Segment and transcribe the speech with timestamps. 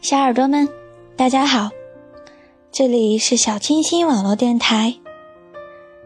[0.00, 0.68] 小耳朵们，
[1.16, 1.70] 大家好！
[2.70, 4.94] 这里是小清新网络电台，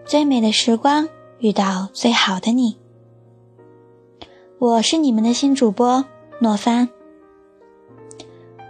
[0.06, 2.78] 最美的时光遇到最好的你，
[4.58, 6.04] 我是你们的新主播
[6.40, 6.88] 诺帆。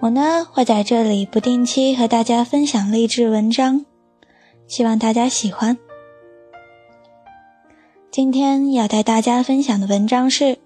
[0.00, 3.86] 我呢会在这里不定期和大家分享励志文章，
[4.66, 5.78] 希望大家喜欢。
[8.10, 10.58] 今天要带大家分享的文章是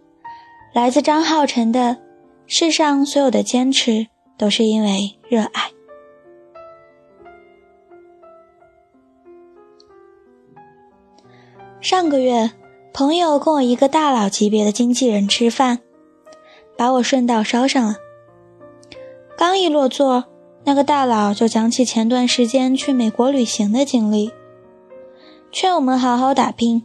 [0.72, 1.98] 来自张浩辰的。
[2.48, 5.70] 世上所有的坚持，都是因为热爱。
[11.80, 12.50] 上个月，
[12.92, 15.78] 朋友跟我一个大佬级别的经纪人吃饭，
[16.76, 17.96] 把我顺道捎上了。
[19.36, 20.24] 刚一落座，
[20.64, 24.32] 那个大佬就讲起前段时间去美国旅行的经历，
[25.52, 26.84] 劝我们好好打拼，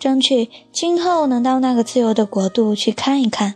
[0.00, 3.54] 争取今后能到那个自由的国度去看一看。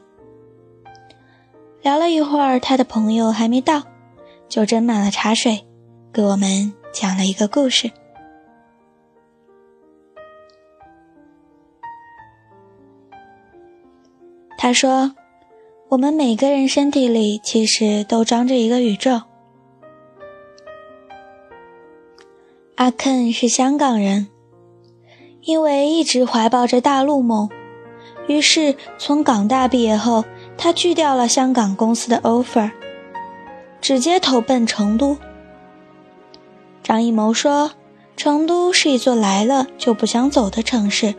[1.88, 3.82] 聊了一会儿，他的朋友还没到，
[4.46, 5.66] 就斟满了茶水，
[6.12, 7.90] 给我们讲了一个故事。
[14.58, 15.14] 他说
[15.88, 19.22] ：“我们每个人身体里其实都装着一个宇宙。”
[22.76, 24.28] 阿肯是香港人，
[25.40, 27.48] 因为一直怀抱着大陆梦，
[28.26, 30.22] 于是从港大毕业后。
[30.58, 32.70] 他拒掉了香港公司的 offer，
[33.80, 35.16] 直接投奔成都。
[36.82, 37.70] 张艺谋说
[38.16, 41.14] ：“成都是一座来了就不想走的城市。”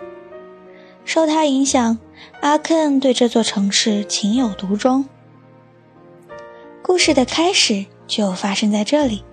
[1.06, 1.98] 受他影响，
[2.42, 5.06] 阿肯对这座城市情有独钟。
[6.84, 9.24] 故事的开始就发生在这里。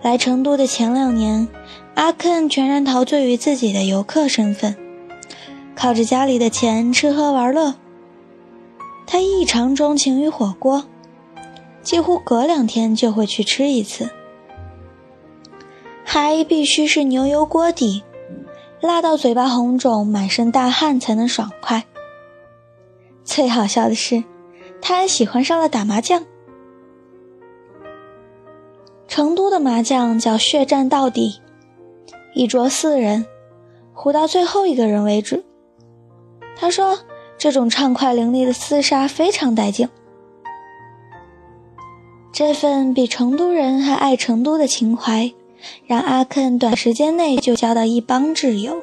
[0.00, 1.46] 来成都的前两年，
[1.94, 4.76] 阿肯全然陶醉于自己的游客身份。
[5.82, 7.74] 靠着家里的钱吃喝玩乐，
[9.04, 10.84] 他异常钟情于火锅，
[11.82, 14.08] 几乎隔两天就会去吃一次，
[16.04, 18.04] 还必须是牛油锅底，
[18.80, 21.84] 辣到嘴巴红肿、满身大汗才能爽快。
[23.24, 24.22] 最好笑的是，
[24.80, 26.24] 他还喜欢上了打麻将。
[29.08, 31.40] 成都的麻将叫血战到底，
[32.36, 33.26] 一桌四人，
[33.92, 35.44] 胡到最后一个人为止。
[36.56, 36.98] 他说
[37.36, 39.88] ：“这种畅快淋漓的厮杀非常带劲。
[42.32, 45.32] 这份比成都人还爱成都的情怀，
[45.86, 48.80] 让阿肯短时间内就交到一帮挚友。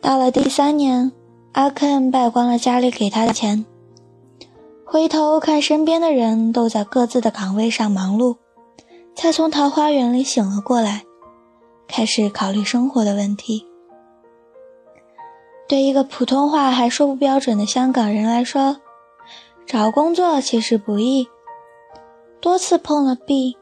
[0.00, 1.12] 到了第三年，
[1.52, 3.64] 阿肯败光了家里给他的钱，
[4.84, 8.36] 回头看身边的人都在各自的岗位上忙碌，
[9.14, 11.04] 才从桃花源里醒了过来。”
[11.94, 13.64] 开始考虑生活的问题。
[15.68, 18.78] 对一个普通话还说不标准的香港人来说，
[19.64, 21.28] 找工作其实不易。
[22.40, 23.56] 多次碰了壁，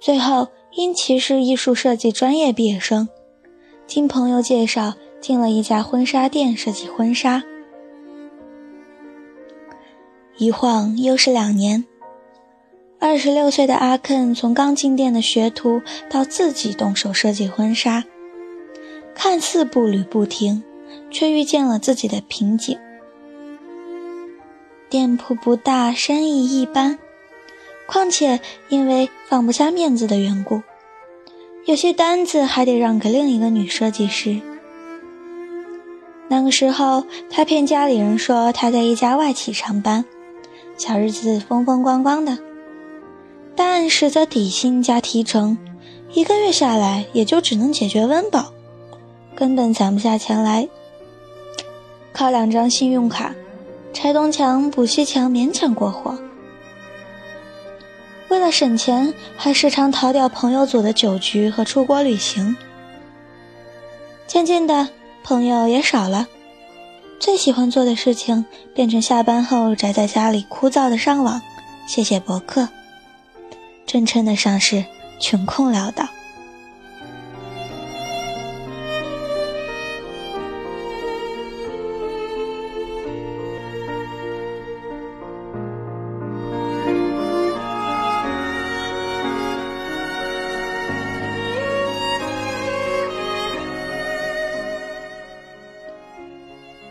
[0.00, 3.10] 最后因其是艺术设计专业毕业生，
[3.86, 7.44] 经朋友介绍进了一家婚纱店设计婚纱。
[10.38, 11.84] 一晃又是两年。
[12.98, 18.04] 二十六岁的阿肯从刚进店的学徒到自己动手设计婚纱，
[19.14, 20.62] 看似步履不停，
[21.10, 22.78] 却遇见了自己的瓶颈。
[24.88, 26.98] 店铺不大，生意一般，
[27.86, 30.62] 况且因为放不下面子的缘故，
[31.66, 34.40] 有些单子还得让给另一个女设计师。
[36.28, 40.04] 那个时候，他骗家里人说他在一家外企上班，
[40.78, 42.38] 小日子风风光光的。
[43.56, 45.56] 但实则底薪加提成，
[46.12, 48.52] 一个月下来也就只能解决温饱，
[49.34, 50.68] 根本攒不下钱来。
[52.12, 53.34] 靠两张信用卡，
[53.94, 56.18] 拆东墙补西墙，勉强过活。
[58.28, 62.56] 为了省钱，还时常逃掉朋友组的酒局和出国旅行。
[64.26, 64.88] 渐渐的，
[65.22, 66.26] 朋友也少了，
[67.18, 68.44] 最喜欢做的事情
[68.74, 71.40] 变成下班后宅在家里枯燥的上网，
[71.86, 72.68] 写写博客。
[73.86, 74.84] 真称得上是
[75.20, 76.08] 穷困潦倒。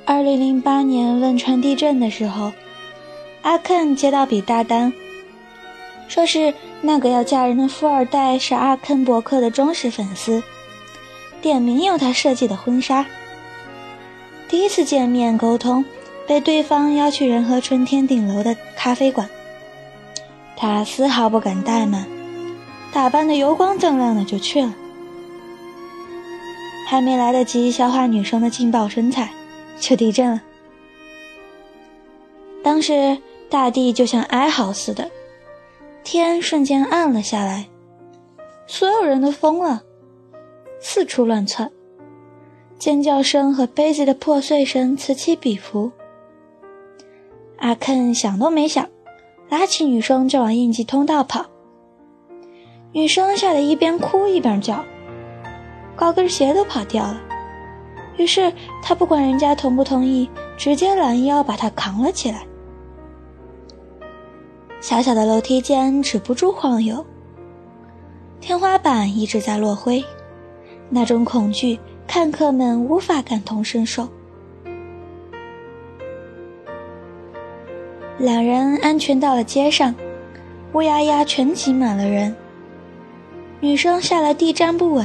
[0.07, 2.53] 二零零八年汶川地震的时候，
[3.41, 4.93] 阿肯接到笔大单。
[6.07, 10.41] 说是那个要嫁人的富二代是阿肯伯克的忠实粉丝，
[11.41, 13.05] 点名要他设计的婚纱。
[14.47, 15.83] 第一次见面沟通，
[16.27, 19.27] 被对方邀去仁和春天顶楼的咖啡馆，
[20.55, 22.05] 他丝毫不敢怠慢，
[22.93, 24.73] 打扮的油光锃亮的就去了。
[26.87, 29.31] 还没来得及消化女生的劲爆身材，
[29.79, 30.41] 就地震了。
[32.63, 33.17] 当时
[33.49, 35.09] 大地就像哀嚎似的，
[36.05, 37.67] 天瞬间暗了下来，
[38.67, 39.81] 所有人都疯了，
[40.79, 41.71] 四处乱窜。
[42.77, 45.91] 尖叫声和杯子的破碎声此起彼伏。
[47.57, 48.87] 阿肯想都没想，
[49.49, 51.47] 拉起女生就往应急通道跑。
[52.91, 54.85] 女生吓得一边哭一边叫，
[55.95, 57.19] 高跟鞋都跑掉了。
[58.17, 58.53] 于是
[58.83, 62.45] 他不管人家同不同意，直接拦腰把她扛了起来。
[64.85, 67.03] 小小的楼梯间止不住晃悠，
[68.39, 70.05] 天花板一直在落灰，
[70.89, 71.79] 那种恐惧。
[72.05, 74.07] 看客们无法感同身受。
[78.19, 79.95] 两人安全到了街上，
[80.73, 82.35] 乌压压全挤满了人。
[83.59, 85.03] 女生下来地站不稳，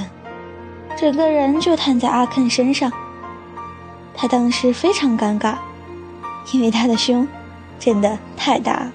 [0.95, 2.93] 整个人就瘫在阿肯身上。
[4.15, 5.57] 他当时非常尴尬，
[6.53, 7.27] 因为他的胸
[7.79, 8.93] 真的太大了。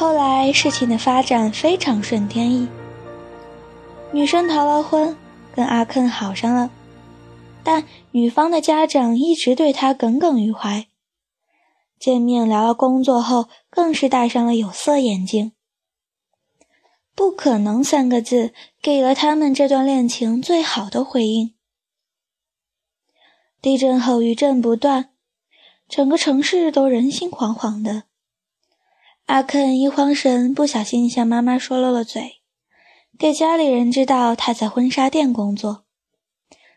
[0.00, 2.66] 后来事情的发展非常顺天意。
[4.14, 5.14] 女生逃了婚，
[5.54, 6.70] 跟阿肯好上了，
[7.62, 10.86] 但女方的家长一直对他耿耿于怀。
[11.98, 15.52] 见面聊了工作后，更是戴上了有色眼镜。
[17.14, 21.52] 不可能三个字给了他们这段恋情最好的回应。
[23.60, 25.10] 地震后余震不断，
[25.86, 28.04] 整个城市都人心惶惶的。
[29.30, 32.40] 阿肯一慌神，不小心向妈妈说漏了嘴。
[33.16, 35.84] 给家里人知道他在婚纱店工作，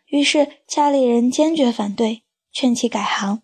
[0.05, 2.21] 于是家里人坚决反对，
[2.51, 3.41] 劝其改行。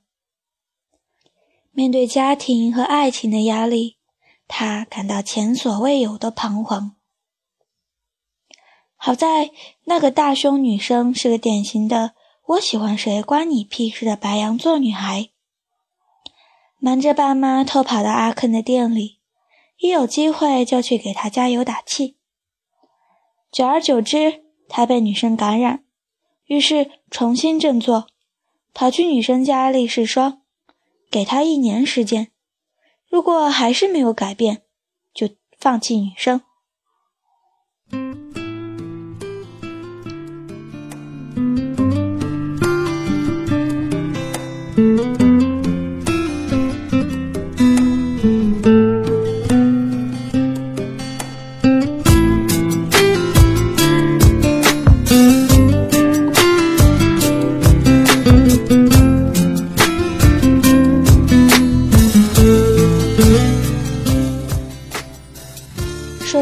[1.72, 3.98] 面对家庭和爱情的压力，
[4.48, 6.96] 他感到前所未有的彷徨。
[8.96, 9.50] 好在
[9.86, 12.14] 那个大胸女生是个典型的
[12.46, 15.30] “我喜欢谁关你屁事”的白羊座女孩，
[16.82, 19.20] 瞒着爸妈偷跑到阿肯的店里，
[19.80, 22.16] 一有机会就去给他加油打气。
[23.52, 25.84] 久而久之，他被女生感染，
[26.46, 28.08] 于是重新振作，
[28.74, 30.42] 跑去女生家里试霜，
[31.12, 32.32] 给他一年时间，
[33.10, 34.62] 如果还是没有改变，
[35.14, 36.42] 就放弃女生。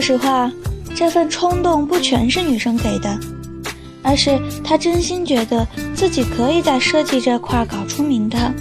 [0.07, 0.49] 实话，
[0.95, 3.19] 这份冲动不全是女生给的，
[4.01, 8.53] 而是他真心觉得自己可以在设计这块搞出名堂。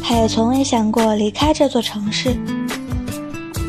[0.00, 2.36] 他也从未想过离开这座城市，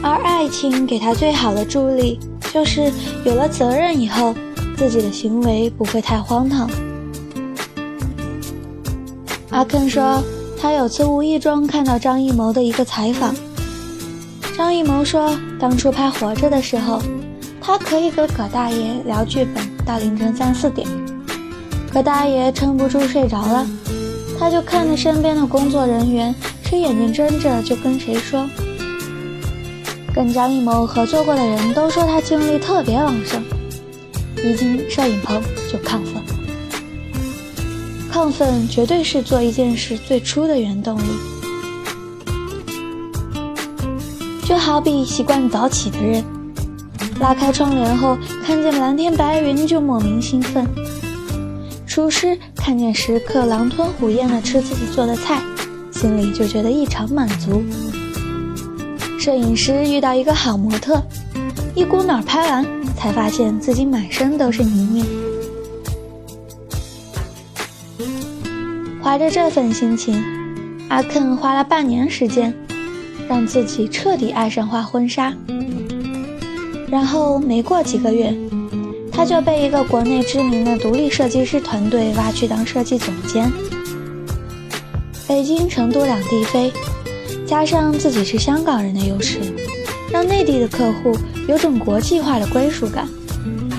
[0.04, 2.20] 而爱情给他最好的助力，
[2.54, 2.92] 就是
[3.26, 4.36] 有了责任以后，
[4.78, 6.70] 自己的行为不会太荒唐。
[9.50, 10.24] 阿肯说，
[10.62, 13.34] 他有次无意中看到张艺谋的一个采访。
[14.58, 17.02] 张艺谋说，当初拍《活着》的时候，
[17.60, 20.88] 他可以和葛大爷聊剧本到凌晨三四点，
[21.92, 23.68] 葛大爷撑不住睡着了，
[24.40, 26.34] 他就看着身边的工作人员，
[26.64, 28.48] 谁眼睛睁着就跟谁说。
[30.14, 33.44] 跟张艺谋合作过的人都说他精力特别旺盛，
[34.42, 36.24] 一进摄影棚就亢奋，
[38.10, 41.35] 亢奋绝对是做一件事最初的原动力。
[44.56, 46.24] 就好比习惯早起的人，
[47.20, 50.66] 拉开窗帘后看见蓝天白云就莫名兴奋；
[51.86, 55.42] 厨师看见食客狼吞虎咽地吃自己做的菜，
[55.92, 57.62] 心里就觉得异常满足；
[59.20, 61.04] 摄影师遇到一个好模特，
[61.76, 65.06] 一股脑拍完才发现自己满身都是泥泞。
[69.04, 70.24] 怀着这份心情，
[70.88, 72.56] 阿肯花了半年时间。
[73.28, 75.34] 让自己彻底爱上画婚纱，
[76.88, 78.34] 然后没过几个月，
[79.12, 83.52] 他就被一个国内知名的独立设计师团队挖去当设计总监。
[85.28, 86.72] 北京、成都两地飞，
[87.48, 89.40] 加上自己是香港人的优势，
[90.12, 91.18] 让内地的客户
[91.48, 93.08] 有种国际化的归属感，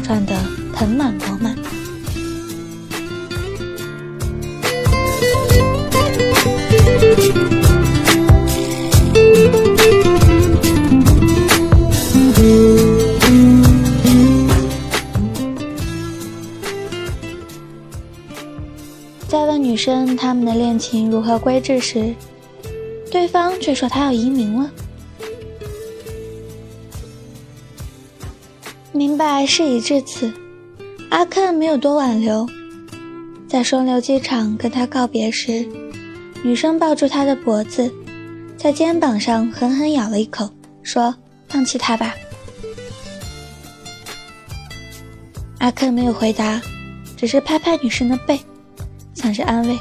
[0.03, 0.35] 赚得
[0.75, 1.57] 盆满钵满。
[20.17, 22.15] 他们的恋情如何归置时，
[23.11, 24.71] 对方却说他要移民了。
[28.93, 30.33] 明白事已至此，
[31.11, 32.47] 阿肯没有多挽留，
[33.47, 35.69] 在双流机场跟他告别时，
[36.43, 37.93] 女生抱住他的脖子，
[38.57, 40.49] 在肩膀上狠狠咬了一口，
[40.83, 41.15] 说
[41.49, 42.15] ：“放弃他吧。”
[45.59, 46.61] 阿肯没有回答，
[47.17, 48.41] 只是拍拍女生的背。
[49.15, 49.77] 像是安慰。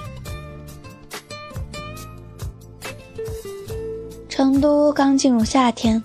[4.36, 6.04] 成都刚进入夏天，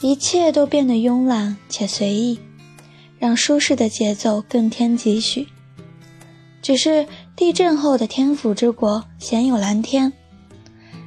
[0.00, 2.40] 一切都变得慵懒且随意，
[3.20, 5.46] 让舒适的节奏更添几许。
[6.60, 10.12] 只是地震后的天府之国鲜有蓝天，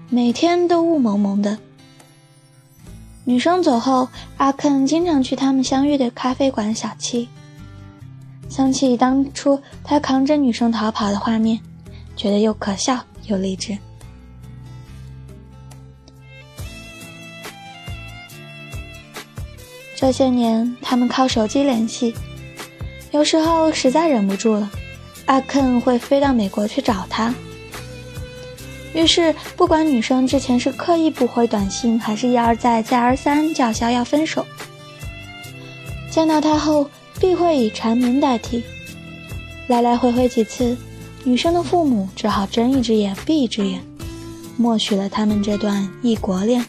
[0.07, 1.57] 每天都雾蒙蒙的。
[3.25, 7.27] 女生走后，阿肯经常去他们相遇的咖啡馆小憩。
[8.47, 11.59] 想起当初他扛着女生逃跑的画面，
[12.15, 13.77] 觉得又可笑又励志。
[20.01, 22.15] 这些年，他们靠手机联系，
[23.11, 24.71] 有时候实在忍不住了，
[25.25, 27.35] 阿肯会飞到美国去找他。
[28.93, 34.45] 于是，不管女生之前是刻意不回短信，还是一而再再而三叫嚣要分手，
[36.09, 36.89] 见到他后。
[37.19, 38.63] 必会以缠绵代替，
[39.67, 40.77] 来来回回几次，
[41.25, 43.83] 女生的父母只好睁一只眼闭一只眼，
[44.55, 46.65] 默许了他们这段异国恋。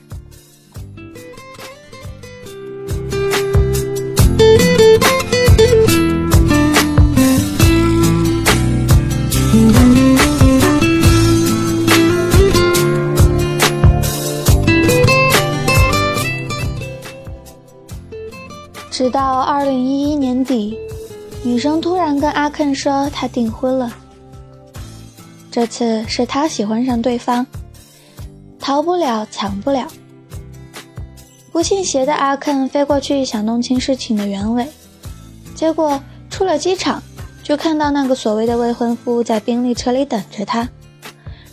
[18.90, 20.76] 直到二零一一年底，
[21.44, 23.90] 女生突然跟阿肯说她订婚了。
[25.50, 27.46] 这次是她喜欢上对方，
[28.58, 29.86] 逃不了，抢不了。
[31.52, 34.66] 不信邪的阿肯飞过去想弄清事情的原委，
[35.54, 37.02] 结果出了机场
[37.42, 40.68] 就看到那个所谓的未婚夫在宾利车里等着他，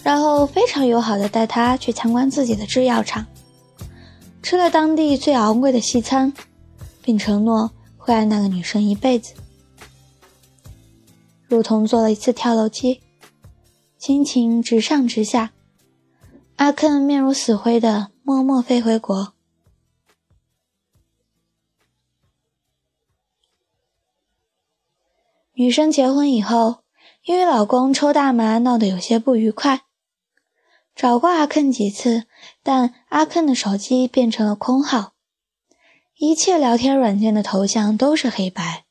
[0.03, 3.25] 然后非常友好的带他去参观自己的制药厂，
[4.41, 6.34] 吃了当地最昂贵的西餐。
[7.08, 9.34] 并承诺会爱那个女生一辈子，
[11.48, 13.02] 如同坐了一次跳楼机，
[13.98, 15.54] 心情直上直下。
[16.58, 19.32] 阿肯面如死灰的默默飞回国。
[25.54, 26.80] 女生结婚以后，
[27.24, 29.84] 因为老公抽大麻闹得有些不愉快，
[30.94, 32.26] 找过阿肯几次，
[32.62, 35.14] 但阿肯的手机变成了空号。
[36.20, 38.86] 一切聊天软件的头像都是黑白，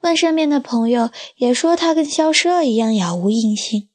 [0.00, 3.90] 问身边的朋友也说她跟消失了一样杳无音信。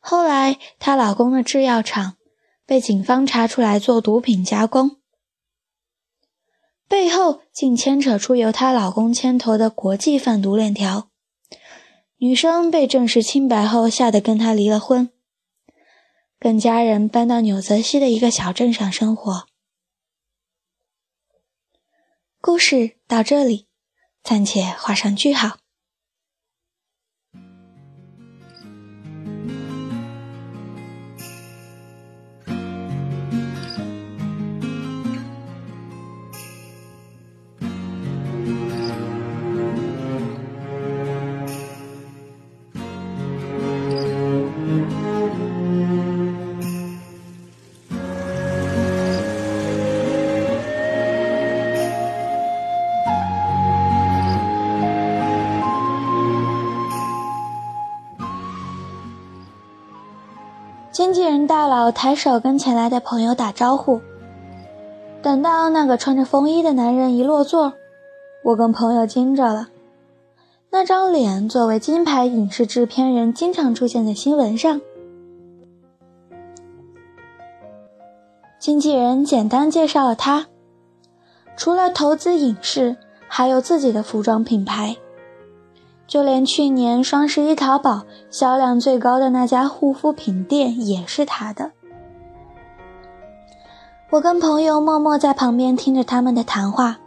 [0.00, 2.16] 后来她老公的制药厂
[2.66, 4.96] 被警方查出来做毒品加工，
[6.88, 11.08] 背后竟牵扯出由她老公牵头的国际贩毒链条。
[12.16, 15.10] 女生被证实清白后，吓得跟他离了婚，
[16.38, 19.49] 跟家人搬到纽泽西的一个小镇上生活。
[22.42, 23.66] 故事到这里，
[24.22, 25.58] 暂且画上句号。
[61.10, 64.00] 经纪人大佬抬手跟前来的朋友打招呼。
[65.20, 67.72] 等到那个穿着风衣的男人一落座，
[68.44, 69.70] 我跟朋友惊着了。
[70.70, 74.80] 那张脸作为金牌影视制片人，经常出现在新闻上。
[78.60, 80.46] 经纪人简单介绍了他，
[81.56, 84.96] 除了投资影视，还有自己的服装品牌。
[86.10, 91.70] 就连去年双十一淘宝销量最高的那家护肤品店也是他的。
[94.10, 96.98] 我跟朋友默默在旁边听着他们的谈话。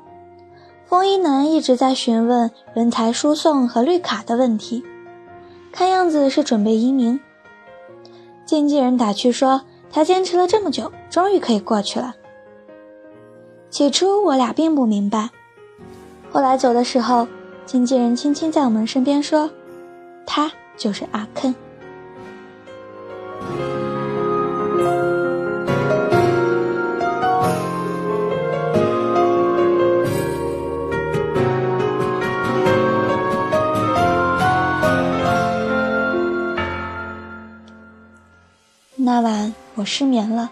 [0.85, 4.81] 风衣男一直在询问人才输送和绿卡的问题，
[5.73, 7.19] 看样子是准备移民。
[8.45, 12.15] 经纪人打趣说：“他坚持了这么久，终于可以过去了。”
[13.69, 15.29] 起初我俩并不明白，
[16.31, 17.27] 后来走的时候，
[17.65, 19.49] 经纪人轻轻在我们身边说
[20.27, 21.53] ：“他就是阿坑。”
[38.95, 40.49] 那晚我失眠了，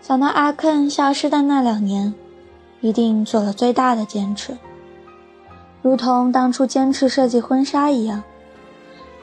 [0.00, 2.14] 想到阿肯消失的那两年，
[2.80, 4.56] 一定做了最大的坚持，
[5.86, 8.20] 如同当初坚持设计婚纱一样，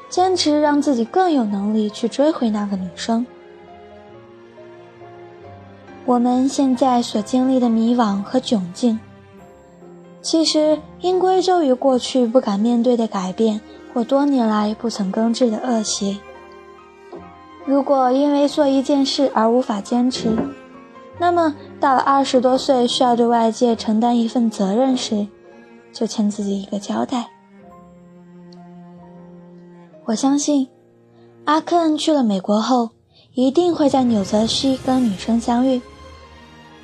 [0.10, 3.26] 坚持让自己更有能力去追回那个女生。
[6.06, 8.98] 我们现在所经历的迷惘和窘境，
[10.22, 13.60] 其实应归咎于过去不敢面对的改变，
[13.94, 16.22] 或多年来不曾根治的恶习。
[17.66, 20.34] 如果因为做一件事而无法坚持，
[21.20, 25.28] 那么到了二十多岁需要对外界承担一份责任时，
[25.94, 27.30] 就欠自己一个交代。
[30.06, 30.68] 我相信，
[31.46, 32.90] 阿肯去了美国后，
[33.36, 35.82] 一定会在纽泽西跟女生相遇。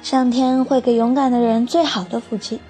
[0.02, 2.62] 上天会给勇敢的人最好的福气，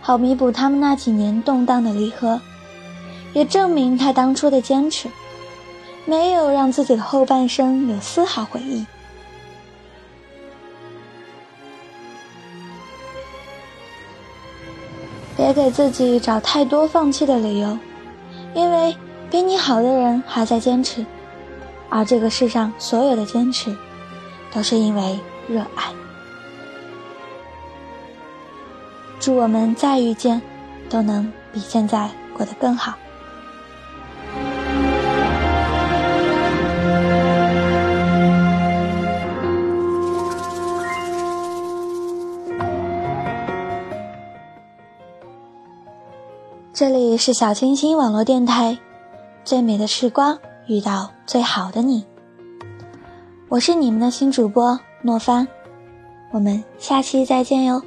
[0.00, 2.40] 好弥补他们那几年动荡的离合，
[3.32, 5.08] 也证明他当初的坚持。
[6.06, 8.84] 没有让自己的后半生有丝毫回忆。
[15.40, 17.78] 别给自己找太多放弃的理由，
[18.52, 18.94] 因为
[19.30, 21.02] 比你好的人还在坚持，
[21.88, 23.74] 而这个世上所有的坚持，
[24.52, 25.84] 都是因为热爱。
[29.18, 30.42] 祝我们再遇见，
[30.90, 32.92] 都能比现在过得更好。
[47.10, 48.78] 里是小清新网络电台，
[49.42, 52.04] 最美的时光遇到最好的你，
[53.48, 55.48] 我是你们的新主播诺帆，
[56.30, 57.82] 我们下期再见哟。